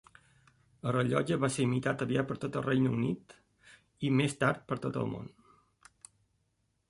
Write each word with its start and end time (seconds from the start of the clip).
El 0.87 0.93
rellotge 0.93 1.35
va 1.41 1.49
ser 1.55 1.65
imitat 1.65 2.03
aviat 2.05 2.27
per 2.31 2.37
tot 2.45 2.57
el 2.61 2.65
Regne 2.69 2.93
Unit 2.95 3.35
i 4.09 4.11
més 4.21 4.35
tard 4.45 4.63
per 4.71 4.79
tot 4.87 4.97
el 5.03 5.11
món. 5.13 5.29